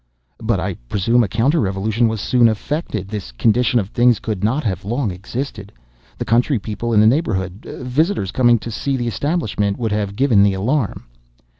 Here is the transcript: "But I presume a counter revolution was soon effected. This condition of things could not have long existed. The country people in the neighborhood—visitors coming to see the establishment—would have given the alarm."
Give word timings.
"But 0.41 0.59
I 0.59 0.73
presume 0.89 1.23
a 1.23 1.27
counter 1.27 1.59
revolution 1.59 2.07
was 2.07 2.19
soon 2.21 2.47
effected. 2.47 3.07
This 3.07 3.31
condition 3.31 3.79
of 3.79 3.89
things 3.89 4.17
could 4.17 4.43
not 4.43 4.63
have 4.63 4.83
long 4.83 5.11
existed. 5.11 5.71
The 6.17 6.25
country 6.25 6.57
people 6.57 6.91
in 6.91 6.99
the 6.99 7.05
neighborhood—visitors 7.05 8.31
coming 8.31 8.57
to 8.57 8.71
see 8.71 8.97
the 8.97 9.07
establishment—would 9.07 9.91
have 9.91 10.15
given 10.15 10.41
the 10.41 10.53
alarm." 10.55 11.03